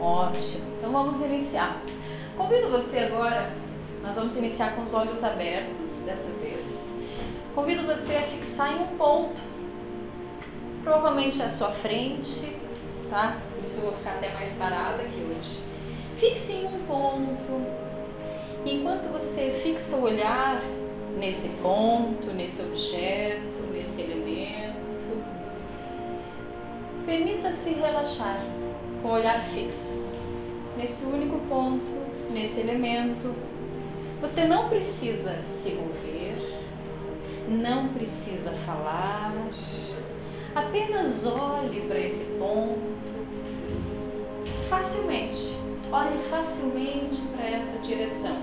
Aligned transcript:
Ótimo. 0.00 0.64
Então 0.76 0.90
vamos 0.90 1.20
iniciar. 1.20 1.80
Convido 2.36 2.68
você 2.68 2.98
agora, 2.98 3.52
nós 4.02 4.14
vamos 4.14 4.36
iniciar 4.36 4.74
com 4.74 4.82
os 4.82 4.92
olhos 4.92 5.22
abertos 5.22 5.90
dessa 6.04 6.28
vez. 6.40 6.80
Convido 7.54 7.84
você 7.84 8.16
a 8.16 8.22
fixar 8.22 8.72
em 8.72 8.82
um 8.82 8.96
ponto, 8.96 9.40
provavelmente 10.82 11.42
à 11.42 11.50
sua 11.50 11.70
frente, 11.70 12.56
tá? 13.10 13.38
Por 13.54 13.64
isso 13.64 13.76
eu 13.76 13.82
vou 13.82 13.92
ficar 13.92 14.12
até 14.12 14.32
mais 14.32 14.52
parada 14.54 15.02
aqui 15.02 15.20
hoje. 15.20 15.60
Fixe 16.16 16.52
em 16.52 16.66
um 16.66 16.84
ponto. 16.86 17.66
Enquanto 18.64 19.12
você 19.12 19.60
fixa 19.62 19.96
o 19.96 20.02
olhar 20.02 20.60
nesse 21.16 21.48
ponto, 21.62 22.32
nesse 22.32 22.62
objeto, 22.62 23.62
nesse 23.72 24.00
elemento, 24.00 25.24
permita-se 27.04 27.70
relaxar 27.74 28.42
com 29.08 29.14
o 29.14 29.14
olhar 29.14 29.40
fixo 29.40 29.90
nesse 30.76 31.02
único 31.02 31.38
ponto, 31.48 32.30
nesse 32.30 32.60
elemento. 32.60 33.34
Você 34.20 34.44
não 34.44 34.68
precisa 34.68 35.40
se 35.42 35.70
mover, 35.70 36.36
não 37.48 37.88
precisa 37.88 38.50
falar, 38.66 39.32
apenas 40.54 41.24
olhe 41.24 41.80
para 41.88 41.98
esse 41.98 42.22
ponto 42.38 42.98
facilmente. 44.68 45.56
Olhe 45.90 46.18
facilmente 46.28 47.22
para 47.34 47.48
essa 47.48 47.78
direção. 47.78 48.36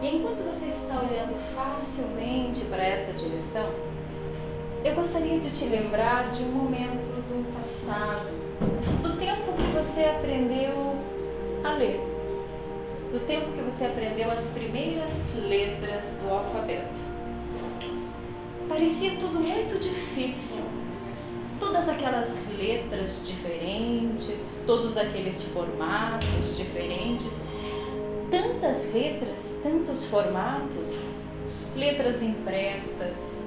E 0.00 0.06
enquanto 0.06 0.42
você 0.50 0.68
está 0.68 1.02
olhando 1.02 1.36
facilmente 1.54 2.64
para 2.64 2.82
essa 2.82 3.12
direção, 3.12 3.68
eu 4.82 4.94
gostaria 4.94 5.38
de 5.38 5.50
te 5.50 5.66
lembrar 5.66 6.30
de 6.30 6.44
um 6.44 6.52
momento 6.52 7.04
do 7.28 7.54
passado, 7.54 8.47
do 9.02 9.16
tempo 9.18 9.52
que 9.52 9.76
você 9.76 10.04
aprendeu 10.04 10.96
a 11.64 11.74
ler, 11.74 12.00
do 13.12 13.26
tempo 13.26 13.52
que 13.52 13.62
você 13.62 13.86
aprendeu 13.86 14.30
as 14.30 14.46
primeiras 14.48 15.34
letras 15.34 16.18
do 16.22 16.30
alfabeto. 16.32 17.00
Parecia 18.68 19.12
tudo 19.12 19.40
muito 19.40 19.80
difícil, 19.80 20.62
todas 21.58 21.88
aquelas 21.88 22.46
letras 22.56 23.26
diferentes, 23.26 24.62
todos 24.66 24.96
aqueles 24.96 25.42
formatos 25.42 26.56
diferentes, 26.56 27.42
tantas 28.30 28.92
letras, 28.92 29.58
tantos 29.62 30.04
formatos, 30.04 31.08
letras 31.74 32.22
impressas, 32.22 33.42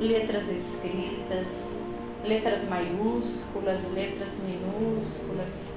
letras 0.00 0.48
escritas, 0.50 1.81
letras 2.24 2.68
maiúsculas, 2.68 3.92
letras 3.92 4.40
minúsculas. 4.40 5.72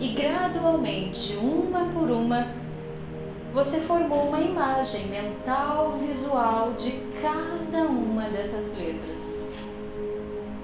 E 0.00 0.08
gradualmente, 0.08 1.36
uma 1.36 1.86
por 1.92 2.10
uma, 2.10 2.46
você 3.52 3.80
formou 3.80 4.28
uma 4.28 4.40
imagem 4.40 5.08
mental 5.08 5.98
visual 5.98 6.72
de 6.74 6.92
cada 7.20 7.82
uma 7.82 8.28
dessas 8.28 8.76
letras. 8.78 9.42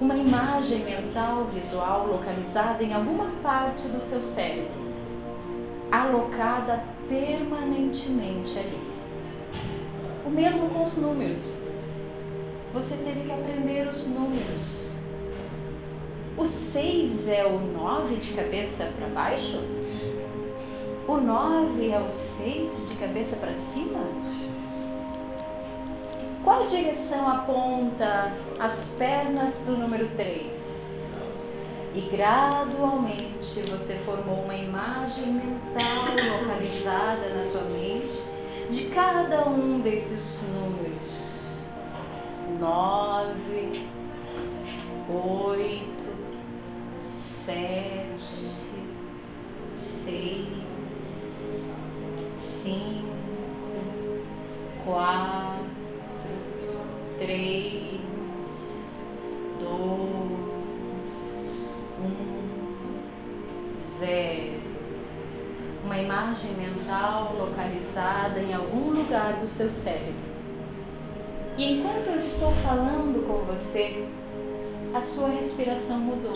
Uma 0.01 0.14
imagem 0.14 0.84
mental 0.84 1.45
visual 1.53 2.07
localizada 2.07 2.83
em 2.83 2.92
alguma 2.92 3.27
parte 3.42 3.89
do 3.89 4.01
seu 4.01 4.23
cérebro, 4.23 4.70
alocada 5.91 6.83
permanentemente 7.09 8.59
ali. 8.59 8.79
O 10.25 10.31
mesmo 10.31 10.69
com 10.70 10.84
os 10.84 10.97
números 10.97 11.66
você 12.77 12.94
teve 12.98 13.22
que 13.22 13.32
aprender 13.32 13.88
os 13.88 14.06
números. 14.06 14.91
O 16.36 16.44
6 16.44 17.27
é 17.27 17.46
o 17.46 17.58
9 17.58 18.16
de 18.16 18.34
cabeça 18.34 18.92
para 18.98 19.08
baixo? 19.08 19.62
O 21.08 21.16
9 21.16 21.91
é 21.91 21.98
o 21.98 22.10
6 22.10 22.91
de 22.91 22.96
cabeça 22.96 23.36
para 23.36 23.55
cima? 23.55 24.00
Qual 26.44 26.67
direção 26.67 27.27
aponta 27.27 28.34
as 28.61 28.89
pernas 28.98 29.62
do 29.64 29.74
número 29.78 30.11
3? 30.14 30.77
E 31.95 32.01
gradualmente 32.14 33.62
você 33.70 33.95
formou 34.05 34.42
uma 34.45 34.55
imagem 34.55 35.33
mental 35.33 36.40
localizada 36.40 37.27
na 37.30 37.51
sua 37.51 37.62
mente 37.62 38.20
de 38.70 38.90
cada 38.90 39.48
um 39.48 39.80
desses 39.80 40.42
números 40.42 41.26
nove, 42.58 43.86
oito, 45.08 46.17
sete, 47.14 48.50
seis, 49.77 50.48
cinco, 52.34 53.08
quatro, 54.84 55.66
três, 57.18 58.00
dois, 59.61 61.11
um, 62.00 62.56
zero. 63.98 64.66
Uma 65.84 65.98
imagem 65.98 66.55
mental 66.55 67.36
localizada 67.39 68.40
em 68.40 68.52
algum 68.52 68.90
lugar 68.90 69.34
do 69.34 69.46
seu 69.46 69.70
cérebro 69.70 70.36
e 71.56 71.72
enquanto 71.72 72.08
eu 72.08 72.18
estou 72.18 72.52
falando 72.56 73.27
com 73.27 73.39
você, 73.46 74.06
a 74.92 75.00
sua 75.00 75.28
respiração 75.30 75.98
mudou, 75.98 76.34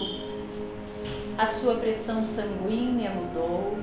a 1.36 1.46
sua 1.46 1.74
pressão 1.74 2.24
sanguínea 2.24 3.10
mudou, 3.10 3.76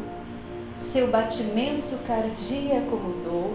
seu 0.79 1.07
batimento 1.09 1.95
cardíaco 2.07 2.95
mudou, 2.95 3.53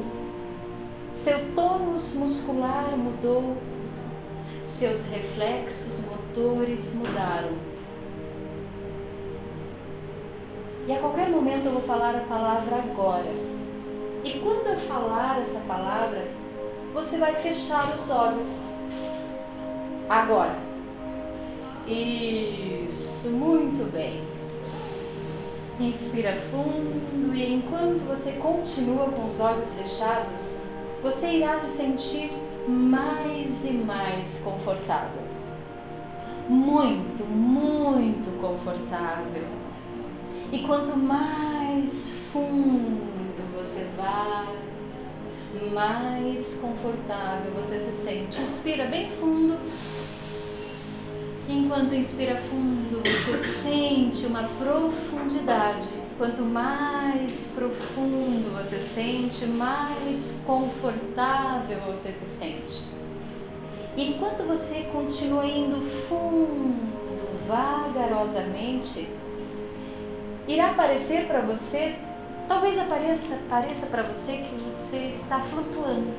seu 1.12 1.54
tônus 1.56 2.15
muscular 2.15 2.97
mudou, 2.97 3.56
seus 4.65 5.04
reflexos 5.06 6.00
motores 6.04 6.94
mudaram. 6.94 7.50
E 10.87 10.92
a 10.92 10.98
qualquer 11.00 11.28
momento 11.28 11.66
eu 11.66 11.72
vou 11.72 11.82
falar 11.82 12.15
a 12.15 12.21
palavra 12.21 12.76
agora. 12.76 13.32
E 14.25 14.38
quando 14.38 14.69
eu 14.69 14.76
falar 14.88 15.41
essa 15.41 15.60
palavra, 15.60 16.41
você 16.92 17.19
vai 17.19 17.34
fechar 17.36 17.94
os 17.94 18.10
olhos. 18.10 18.48
Agora. 20.08 20.56
Isso, 21.86 23.28
muito 23.28 23.91
bem. 23.92 24.22
Inspira 25.80 26.41
fundo 26.50 27.34
e 27.34 27.54
enquanto 27.54 28.06
você 28.06 28.32
continua 28.32 29.06
com 29.06 29.26
os 29.26 29.41
olhos 29.41 29.72
fechados, 29.75 30.60
você 31.03 31.38
irá 31.38 31.56
se 31.56 31.76
sentir 31.76 32.30
mais 32.69 33.64
e 33.64 33.72
mais 33.72 34.41
confortável. 34.44 35.22
Muito, 36.48 37.24
muito 37.24 38.41
confortável. 38.41 39.44
E 40.53 40.59
quanto 40.60 40.97
mais 40.97 42.12
fundo 42.32 43.00
você 43.56 43.86
vai, 43.97 44.72
mais 45.73 46.55
confortável 46.61 47.53
você 47.53 47.79
se 47.79 48.05
sente. 48.05 48.41
Inspira 48.41 48.87
bem 48.87 49.11
fundo. 49.13 49.59
Enquanto 51.49 51.95
inspira 51.95 52.37
fundo, 52.37 53.03
você 53.03 53.39
sente 53.63 54.27
uma 54.27 54.45
profundidade. 54.59 55.89
Quanto 56.17 56.43
mais 56.43 57.47
profundo 57.55 58.57
você 58.57 58.79
sente, 58.79 59.47
mais 59.47 60.41
confortável 60.47 61.81
você 61.87 62.13
se 62.13 62.27
sente. 62.39 62.84
Enquanto 63.97 64.47
você 64.47 64.87
continua 64.93 65.45
indo 65.45 65.81
fundo, 66.09 66.93
vagarosamente, 67.47 69.09
irá 70.47 70.71
aparecer 70.71 71.27
para 71.27 71.41
você 71.41 71.97
Talvez 72.53 72.78
apareça, 72.78 73.39
pareça 73.49 73.87
para 73.87 74.03
você 74.03 74.33
que 74.33 74.54
você 74.57 75.07
está 75.07 75.41
flutuando. 75.41 76.13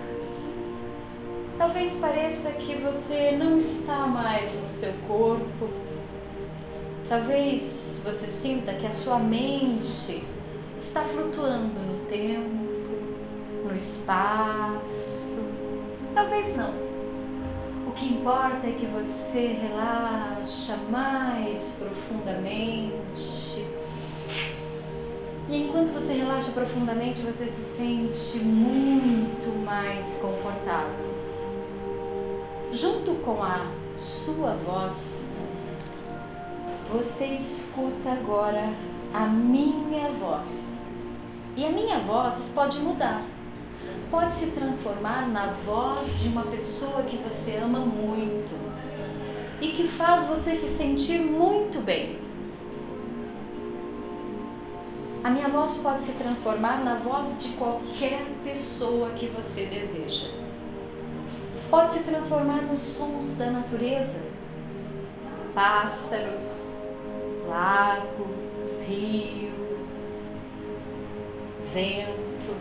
Talvez 1.60 1.94
pareça 1.98 2.52
que 2.54 2.74
você 2.74 3.34
não 3.34 3.60
está 3.60 4.08
mais 4.08 4.52
no 4.52 4.68
seu 4.72 4.92
corpo. 5.08 5.70
Talvez 7.08 8.02
você 8.04 8.26
sinta 8.26 8.74
que 8.74 8.88
a 8.88 8.92
sua 8.92 9.20
mente 9.20 10.24
está 10.76 11.04
flutuando 11.04 11.80
no 11.80 12.04
tempo, 12.08 13.70
no 13.70 13.76
espaço. 13.76 15.38
Talvez 16.16 16.58
não. 16.58 16.74
O 17.88 17.92
que 17.92 18.08
importa 18.08 18.66
é 18.66 18.72
que 18.72 18.88
você 18.88 19.60
relaxa 19.62 20.78
mais 20.90 21.76
profundamente 21.78 23.53
e 25.50 25.64
enquanto 25.64 25.94
você 25.94 26.14
relaxa 26.14 26.52
profundamente, 26.52 27.22
você 27.22 27.48
se 27.48 27.78
sente 27.78 28.38
muito 28.38 29.66
mais 29.66 30.18
confortável. 30.18 31.14
Junto 32.72 33.16
com 33.24 33.44
a 33.44 33.68
sua 33.98 34.52
voz, 34.66 35.22
você 36.92 37.26
escuta 37.26 38.12
agora 38.12 38.74
a 39.14 39.26
minha 39.26 40.10
voz. 40.12 40.78
E 41.58 41.66
a 41.66 41.70
minha 41.70 42.00
voz 42.00 42.50
pode 42.56 42.80
mudar. 42.80 43.22
Pode 44.10 44.32
se 44.32 44.52
transformar 44.52 45.28
na 45.28 45.48
voz 45.66 46.20
de 46.20 46.30
uma 46.30 46.44
pessoa 46.44 47.04
que 47.04 47.18
você 47.18 47.58
ama 47.58 47.80
muito 47.80 48.64
e 49.62 49.70
que 49.70 49.88
faz 49.88 50.26
você 50.26 50.56
se 50.56 50.78
sentir 50.78 51.20
muito 51.20 51.80
bem. 51.80 52.23
A 55.24 55.30
minha 55.30 55.48
voz 55.48 55.78
pode 55.78 56.02
se 56.02 56.12
transformar 56.14 56.84
na 56.84 56.96
voz 56.96 57.40
de 57.40 57.48
qualquer 57.54 58.26
pessoa 58.44 59.12
que 59.12 59.28
você 59.28 59.66
deseja. 59.68 60.28
Pode 61.70 61.92
se 61.92 62.04
transformar 62.04 62.64
nos 62.64 62.82
sons 62.82 63.38
da 63.38 63.50
natureza, 63.50 64.20
pássaros, 65.56 66.74
lago, 67.48 68.28
rio, 68.86 69.54
vento. 71.74 72.54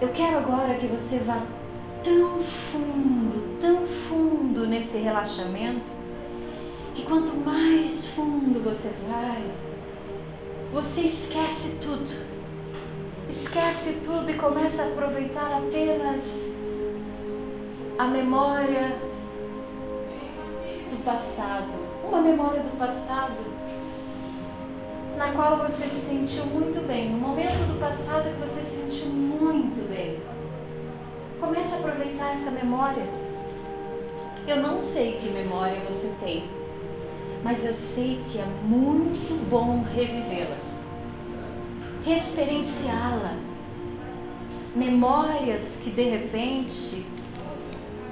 Eu 0.00 0.10
quero 0.10 0.38
agora 0.38 0.74
que 0.74 0.86
você 0.86 1.18
vá 1.18 1.42
tão 2.04 2.40
fundo, 2.44 3.58
tão 3.60 3.88
fundo 3.88 4.68
nesse 4.68 4.98
relaxamento, 4.98 5.82
que 6.94 7.02
quanto 7.02 7.34
mais 7.34 8.06
fundo 8.06 8.62
você 8.62 8.94
vai, 9.08 9.67
você 10.72 11.02
esquece 11.02 11.78
tudo. 11.80 12.26
Esquece 13.28 14.00
tudo 14.04 14.30
e 14.30 14.34
começa 14.34 14.82
a 14.82 14.86
aproveitar 14.86 15.58
apenas 15.58 16.54
a 17.98 18.04
memória 18.04 18.96
do 20.90 21.04
passado, 21.04 21.68
uma 22.04 22.20
memória 22.22 22.62
do 22.62 22.78
passado 22.78 23.36
na 25.16 25.32
qual 25.32 25.56
você 25.58 25.88
se 25.88 26.06
sentiu 26.06 26.46
muito 26.46 26.86
bem, 26.86 27.12
um 27.12 27.18
momento 27.18 27.66
do 27.66 27.80
passado 27.80 28.30
que 28.32 28.48
você 28.48 28.62
se 28.62 28.76
sentiu 28.82 29.08
muito 29.08 29.88
bem. 29.88 30.20
Comece 31.40 31.74
a 31.74 31.78
aproveitar 31.78 32.34
essa 32.34 32.52
memória. 32.52 33.04
Eu 34.46 34.56
não 34.58 34.78
sei 34.78 35.18
que 35.18 35.28
memória 35.28 35.80
você 35.80 36.14
tem, 36.20 36.44
mas 37.42 37.64
eu 37.64 37.74
sei 37.74 38.20
que 38.30 38.38
é 38.38 38.44
muito 38.64 39.34
bom 39.48 39.84
revivê-la, 39.94 40.56
experienciá-la. 42.06 43.36
Memórias 44.74 45.80
que 45.82 45.90
de 45.90 46.02
repente 46.02 47.04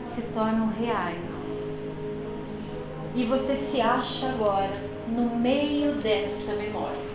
se 0.03 0.23
tornam 0.35 0.69
reais 0.69 1.47
e 3.15 3.25
você 3.25 3.57
se 3.57 3.81
acha 3.81 4.29
agora 4.29 4.73
no 5.09 5.37
meio 5.37 5.95
dessa 5.97 6.55
memória. 6.55 7.07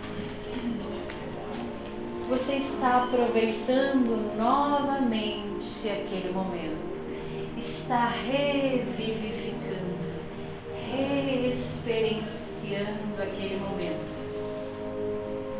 Você 2.28 2.54
está 2.54 3.04
aproveitando 3.04 4.36
novamente 4.36 5.88
aquele 5.88 6.32
momento, 6.32 6.98
está 7.56 8.06
revivificando, 8.08 9.61
reexperienciando 11.84 13.20
aquele 13.20 13.56
momento. 13.56 14.12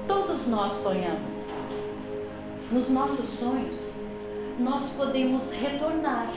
Todos 0.06 0.46
nós 0.48 0.72
sonhamos. 0.72 1.52
Nos 2.70 2.88
nossos 2.88 3.28
sonhos, 3.28 3.92
nós 4.58 4.90
podemos 4.90 5.50
retornar 5.52 6.32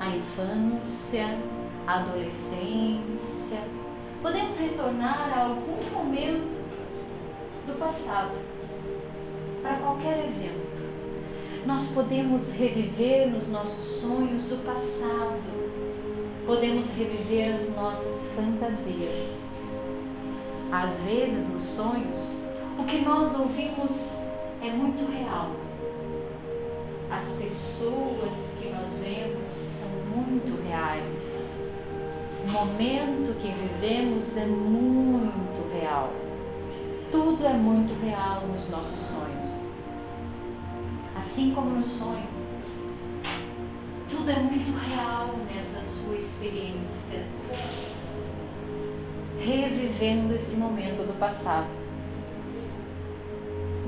à 0.00 0.08
infância, 0.08 1.38
adolescência, 1.86 3.60
podemos 4.22 4.58
retornar 4.58 5.32
a 5.32 5.44
algum 5.44 5.90
momento 5.92 6.60
do 7.66 7.78
passado, 7.78 8.32
para 9.62 9.76
qualquer 9.76 10.18
evento. 10.18 10.70
Nós 11.66 11.88
podemos 11.88 12.52
reviver 12.52 13.30
nos 13.30 13.48
nossos 13.48 14.00
sonhos 14.00 14.50
o 14.50 14.56
passado, 14.58 15.59
podemos 16.50 16.90
reviver 16.96 17.52
as 17.52 17.76
nossas 17.76 18.26
fantasias. 18.34 19.38
Às 20.72 21.00
vezes, 21.02 21.48
nos 21.48 21.64
sonhos, 21.64 22.18
o 22.76 22.82
que 22.82 23.02
nós 23.02 23.38
ouvimos 23.38 24.18
é 24.60 24.72
muito 24.72 25.08
real. 25.12 25.52
As 27.08 27.34
pessoas 27.34 28.58
que 28.60 28.68
nós 28.68 28.98
vemos 28.98 29.48
são 29.48 29.88
muito 30.12 30.60
reais. 30.66 31.54
O 32.44 32.50
momento 32.50 33.40
que 33.40 33.52
vivemos 33.52 34.36
é 34.36 34.46
muito 34.46 35.72
real. 35.72 36.12
Tudo 37.12 37.46
é 37.46 37.52
muito 37.52 37.94
real 38.04 38.42
nos 38.48 38.68
nossos 38.68 38.98
sonhos. 38.98 39.70
Assim 41.16 41.54
como 41.54 41.70
no 41.76 41.84
sonho, 41.84 42.26
tudo 44.10 44.28
é 44.28 44.38
muito 44.40 44.76
real 44.88 45.28
nessa 45.46 45.49
sua 46.10 46.16
experiência. 46.16 47.24
Revivendo 49.38 50.34
esse 50.34 50.56
momento 50.56 51.06
do 51.06 51.18
passado. 51.18 51.68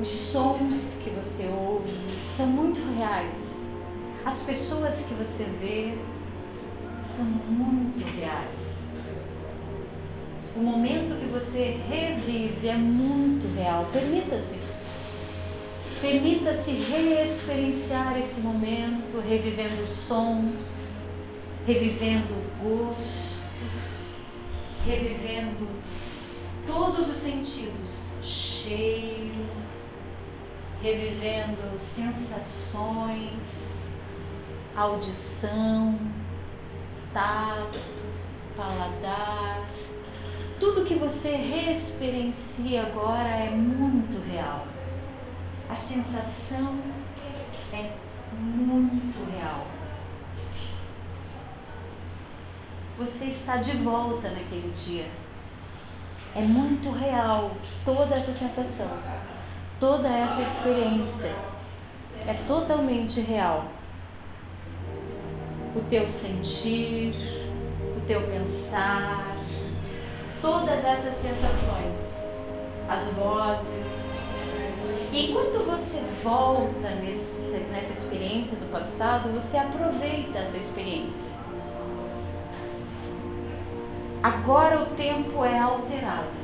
Os 0.00 0.08
sons 0.08 0.98
que 1.02 1.10
você 1.10 1.46
ouve 1.46 1.92
são 2.36 2.46
muito 2.46 2.80
reais. 2.96 3.66
As 4.24 4.42
pessoas 4.42 5.06
que 5.06 5.14
você 5.14 5.44
vê 5.60 5.94
são 7.02 7.24
muito 7.24 8.04
reais. 8.16 8.82
O 10.54 10.60
momento 10.60 11.18
que 11.18 11.26
você 11.26 11.80
revive 11.88 12.68
é 12.68 12.76
muito 12.76 13.52
real. 13.56 13.88
Permita-se. 13.92 14.60
Permita-se 16.00 16.72
reexperienciar 16.72 18.18
esse 18.18 18.40
momento, 18.40 19.20
revivendo 19.20 19.86
sons, 19.86 20.91
revivendo 21.66 22.34
gostos, 22.60 23.42
revivendo 24.84 25.68
todos 26.66 27.08
os 27.08 27.16
sentidos, 27.16 28.10
cheiro, 28.22 29.46
revivendo 30.82 31.78
sensações, 31.78 33.88
audição, 34.76 35.98
tato, 37.12 37.78
paladar. 38.56 39.64
Tudo 40.58 40.84
que 40.84 40.94
você 40.94 41.36
reexperiencia 41.36 42.82
agora 42.82 43.28
é 43.28 43.50
muito 43.50 44.20
real. 44.28 44.66
A 45.68 45.76
sensação 45.76 46.78
é 47.72 47.90
Você 53.12 53.26
está 53.26 53.56
de 53.56 53.72
volta 53.72 54.30
naquele 54.30 54.72
dia. 54.74 55.04
É 56.34 56.40
muito 56.40 56.90
real 56.90 57.50
toda 57.84 58.14
essa 58.14 58.32
sensação, 58.32 58.88
toda 59.78 60.08
essa 60.08 60.40
experiência. 60.40 61.30
É 62.26 62.32
totalmente 62.46 63.20
real 63.20 63.66
o 65.76 65.80
teu 65.90 66.08
sentir, 66.08 67.14
o 67.96 68.00
teu 68.06 68.22
pensar, 68.22 69.36
todas 70.40 70.82
essas 70.82 71.14
sensações, 71.14 72.00
as 72.88 73.08
vozes. 73.08 73.86
E 75.12 75.30
enquanto 75.30 75.66
você 75.66 76.02
volta 76.24 76.88
nesse, 77.02 77.30
nessa 77.70 77.92
experiência 77.92 78.56
do 78.56 78.72
passado, 78.72 79.30
você 79.34 79.58
aproveita 79.58 80.38
essa 80.38 80.56
experiência. 80.56 81.41
Agora 84.22 84.82
o 84.82 84.86
tempo 84.96 85.44
é 85.44 85.58
alterado. 85.58 86.42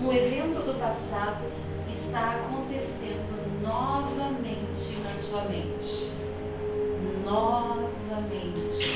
Um 0.00 0.12
evento 0.12 0.64
do 0.64 0.78
passado 0.78 1.44
está 1.90 2.36
acontecendo 2.36 3.62
novamente 3.62 4.96
na 5.04 5.14
sua 5.14 5.42
mente 5.42 6.18
novamente. 7.28 8.88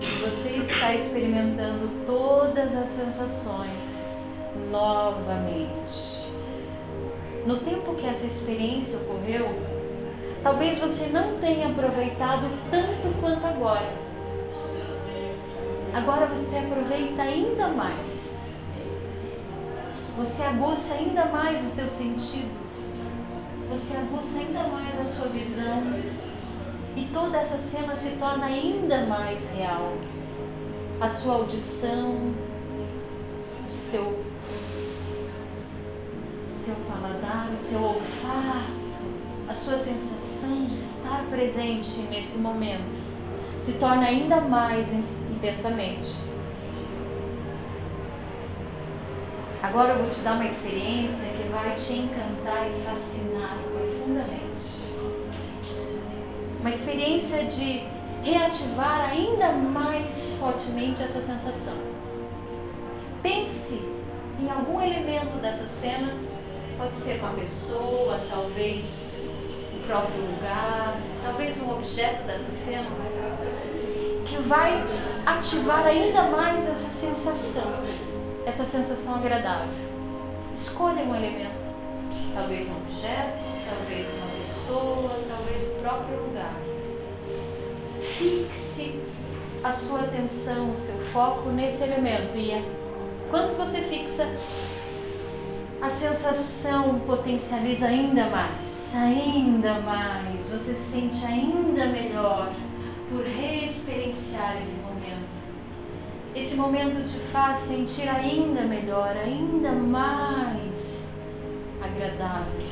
Você 0.00 0.48
está 0.48 0.94
experimentando 0.94 2.04
todas 2.06 2.74
as 2.76 2.88
sensações 2.90 4.26
novamente. 4.70 6.24
No 7.46 7.58
tempo 7.60 7.94
que 7.94 8.06
essa 8.06 8.26
experiência 8.26 8.98
ocorreu, 8.98 9.48
talvez 10.42 10.78
você 10.78 11.06
não 11.06 11.38
tenha 11.38 11.68
aproveitado 11.68 12.50
tanto 12.70 13.20
quanto 13.20 13.46
agora. 13.46 14.03
Agora 15.94 16.26
você 16.26 16.56
aproveita 16.56 17.22
ainda 17.22 17.68
mais. 17.68 18.24
Você 20.16 20.42
aguça 20.42 20.94
ainda 20.94 21.26
mais 21.26 21.64
os 21.64 21.72
seus 21.72 21.92
sentidos. 21.92 22.94
Você 23.70 23.96
aguça 23.96 24.40
ainda 24.40 24.64
mais 24.64 25.00
a 25.00 25.04
sua 25.04 25.28
visão, 25.28 25.82
e 26.96 27.04
toda 27.12 27.38
essa 27.38 27.58
cena 27.58 27.94
se 27.94 28.16
torna 28.16 28.46
ainda 28.46 29.06
mais 29.06 29.48
real. 29.50 29.92
a 31.00 31.08
sua 31.08 31.34
audição, 31.34 32.34
o 33.66 33.70
seu, 33.70 34.02
o 34.02 34.24
seu 36.48 36.74
paladar, 36.88 37.50
o 37.52 37.56
seu 37.56 37.82
olfato, 37.82 38.84
a 39.48 39.54
sua 39.54 39.76
sensação 39.76 40.66
de 40.66 40.74
estar 40.74 41.24
presente 41.28 41.98
nesse 42.10 42.38
momento 42.38 43.02
se 43.60 43.72
torna 43.74 44.06
ainda 44.06 44.40
mais 44.42 44.92
intensamente. 45.44 46.16
Agora 49.62 49.92
eu 49.92 49.98
vou 49.98 50.10
te 50.10 50.20
dar 50.20 50.34
uma 50.34 50.46
experiência 50.46 51.28
que 51.28 51.48
vai 51.48 51.74
te 51.74 51.92
encantar 51.92 52.66
e 52.66 52.82
fascinar 52.84 53.58
profundamente. 53.72 54.84
Uma 56.60 56.70
experiência 56.70 57.44
de 57.44 57.84
reativar 58.22 59.10
ainda 59.10 59.52
mais 59.52 60.34
fortemente 60.38 61.02
essa 61.02 61.20
sensação. 61.20 61.76
Pense 63.22 63.82
em 64.40 64.50
algum 64.50 64.80
elemento 64.80 65.38
dessa 65.40 65.66
cena, 65.66 66.14
pode 66.78 66.96
ser 66.96 67.20
uma 67.20 67.34
pessoa, 67.34 68.20
talvez 68.30 69.12
o 69.74 69.86
próprio 69.86 70.20
lugar, 70.20 70.98
talvez 71.22 71.60
um 71.62 71.70
objeto 71.70 72.22
dessa 72.24 72.50
cena, 72.50 72.88
que 74.34 74.48
vai 74.48 74.84
ativar 75.24 75.86
ainda 75.86 76.24
mais 76.24 76.66
essa 76.68 76.88
sensação 76.88 77.72
essa 78.44 78.64
sensação 78.64 79.14
agradável. 79.14 79.72
Escolha 80.54 81.02
um 81.02 81.14
elemento, 81.14 81.72
talvez 82.34 82.68
um 82.68 82.76
objeto, 82.76 83.42
talvez 83.68 84.06
uma 84.14 84.26
pessoa, 84.38 85.18
talvez 85.28 85.68
o 85.68 85.74
próprio 85.76 86.16
lugar. 86.24 86.54
Fixe 88.18 89.00
a 89.62 89.72
sua 89.72 90.00
atenção, 90.00 90.72
o 90.72 90.76
seu 90.76 90.98
foco 91.06 91.48
nesse 91.50 91.82
elemento 91.82 92.36
e 92.36 92.52
quando 93.30 93.56
você 93.56 93.80
fixa, 93.80 94.28
a 95.80 95.88
sensação 95.88 97.00
potencializa 97.00 97.86
ainda 97.86 98.26
mais, 98.26 98.94
ainda 98.94 99.80
mais. 99.80 100.48
Você 100.50 100.74
sente 100.74 101.24
ainda 101.24 101.86
melhor 101.86 102.52
por 103.14 103.24
reexperienciar 103.24 104.60
esse 104.60 104.80
momento. 104.80 105.28
Esse 106.34 106.56
momento 106.56 107.08
te 107.08 107.20
faz 107.30 107.58
sentir 107.60 108.08
ainda 108.08 108.62
melhor, 108.62 109.16
ainda 109.16 109.70
mais 109.70 111.14
agradável. 111.80 112.66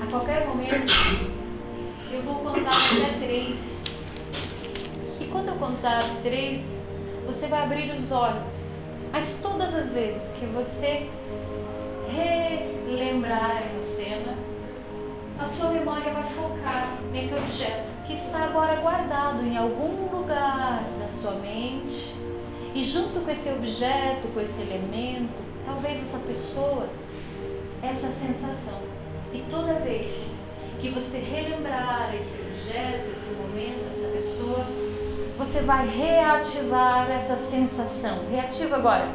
A 0.00 0.06
qualquer 0.06 0.46
momento, 0.46 0.94
eu 2.10 2.22
vou 2.22 2.36
contar 2.36 2.70
até 2.70 3.18
três. 3.18 3.82
E 5.20 5.26
quando 5.26 5.48
eu 5.48 5.56
contar 5.56 6.02
três, 6.22 6.86
você 7.26 7.48
vai 7.48 7.64
abrir 7.64 7.92
os 7.92 8.10
olhos. 8.10 8.78
Mas 9.12 9.38
todas 9.42 9.74
as 9.74 9.92
vezes 9.92 10.34
que 10.38 10.46
você 10.46 11.06
relembrar 12.10 13.58
essa 13.58 13.82
cena, 13.82 13.87
a 13.87 13.87
sua 15.48 15.70
memória 15.70 16.12
vai 16.12 16.22
focar 16.24 16.98
nesse 17.10 17.34
objeto 17.34 17.90
que 18.06 18.12
está 18.12 18.44
agora 18.44 18.76
guardado 18.76 19.44
em 19.44 19.56
algum 19.56 20.08
lugar 20.16 20.82
da 21.00 21.08
sua 21.20 21.32
mente. 21.32 22.14
E 22.74 22.84
junto 22.84 23.20
com 23.20 23.30
esse 23.30 23.48
objeto, 23.48 24.28
com 24.28 24.40
esse 24.40 24.60
elemento, 24.60 25.34
talvez 25.64 26.02
essa 26.02 26.18
pessoa, 26.18 26.88
essa 27.82 28.08
sensação. 28.08 28.78
E 29.32 29.42
toda 29.50 29.74
vez 29.74 30.36
que 30.80 30.90
você 30.90 31.18
relembrar 31.18 32.14
esse 32.14 32.40
objeto, 32.40 33.10
esse 33.10 33.30
momento, 33.32 33.88
essa 33.90 34.08
pessoa, 34.08 34.66
você 35.36 35.60
vai 35.60 35.86
reativar 35.88 37.10
essa 37.10 37.36
sensação. 37.36 38.28
Reativa 38.30 38.76
agora. 38.76 39.08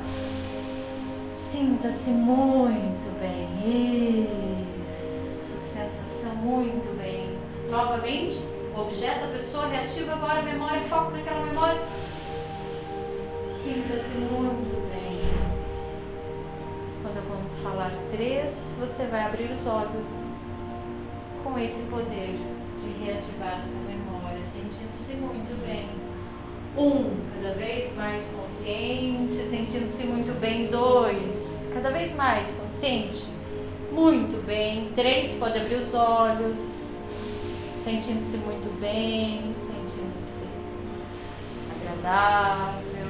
Sinta-se 1.32 2.10
muito 2.10 3.20
bem. 3.20 4.43
Muito 6.44 6.98
bem. 6.98 7.38
Novamente, 7.72 8.38
objeto, 8.78 9.24
a 9.24 9.28
pessoa 9.30 9.68
reativa 9.68 10.12
agora 10.12 10.40
a 10.40 10.44
memória, 10.44 10.82
foco 10.90 11.12
naquela 11.12 11.46
memória. 11.46 11.82
Sinta-se 13.48 14.18
muito 14.18 14.90
bem. 14.92 15.24
Quando 17.02 17.16
eu 17.16 17.64
falar 17.64 17.94
três, 18.12 18.74
você 18.78 19.06
vai 19.06 19.22
abrir 19.24 19.52
os 19.52 19.66
olhos 19.66 20.06
com 21.46 21.58
esse 21.58 21.82
poder 21.84 22.38
de 22.78 23.06
reativar 23.06 23.62
essa 23.62 23.80
memória, 23.80 24.44
sentindo-se 24.44 25.14
muito 25.14 25.66
bem. 25.66 25.88
Um, 26.78 27.10
cada 27.36 27.56
vez 27.56 27.96
mais 27.96 28.22
consciente, 28.36 29.36
sentindo-se 29.36 30.04
muito 30.04 30.38
bem. 30.42 30.68
Dois, 30.68 31.72
cada 31.74 31.90
vez 31.90 32.14
mais 32.18 32.52
consciente. 32.56 33.32
Muito 33.94 34.44
bem. 34.44 34.90
Três, 34.96 35.38
pode 35.38 35.58
abrir 35.60 35.76
os 35.76 35.94
olhos 35.94 36.84
sentindo-se 37.84 38.38
muito 38.38 38.80
bem, 38.80 39.52
sentindo-se 39.54 40.42
agradável. 41.70 43.08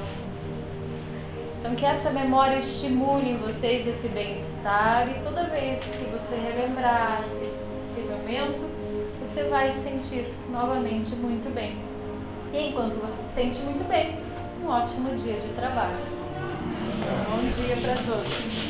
Então, 1.59 1.75
que 1.75 1.85
essa 1.85 2.09
memória 2.09 2.57
estimule 2.57 3.29
em 3.29 3.37
vocês 3.37 3.87
esse 3.87 4.09
bem-estar 4.09 5.07
e 5.09 5.23
toda 5.23 5.45
vez 5.45 5.79
que 5.79 6.03
você 6.11 6.35
relembrar 6.35 7.23
esse 7.41 8.01
momento, 8.01 8.69
você 9.19 9.45
vai 9.45 9.71
sentir 9.71 10.27
novamente 10.49 11.15
muito 11.15 11.53
bem. 11.53 11.77
E 12.51 12.67
enquanto 12.69 12.99
você 13.01 13.15
se 13.15 13.33
sente 13.33 13.59
muito 13.61 13.87
bem, 13.87 14.19
um 14.61 14.67
ótimo 14.67 15.15
dia 15.15 15.39
de 15.39 15.47
trabalho. 15.49 15.95
Bom 17.29 17.63
dia 17.63 17.77
para 17.77 17.95
todos. 18.03 18.62